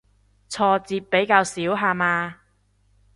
[0.49, 2.37] 挫折比較少下嘛